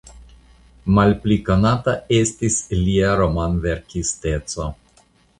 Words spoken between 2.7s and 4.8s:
lia romanverkisteco.